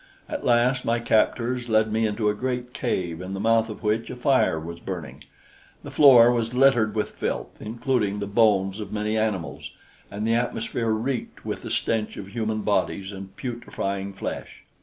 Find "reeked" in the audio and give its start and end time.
10.89-11.45